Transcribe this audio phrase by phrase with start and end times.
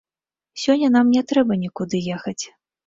[0.61, 2.41] Сёння нам не трэба нікуды ехаць.